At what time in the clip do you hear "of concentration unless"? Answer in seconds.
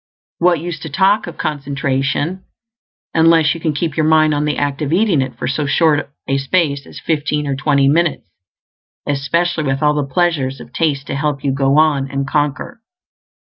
1.27-3.53